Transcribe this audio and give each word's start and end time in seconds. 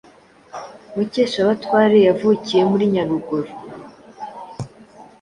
Mukeshabatware 0.93 1.97
yavukiye 2.07 2.61
muri 2.71 2.85
Nyaruguru 2.93 3.51